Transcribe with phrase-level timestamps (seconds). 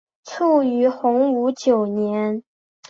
[0.23, 2.41] 卒于洪武九年。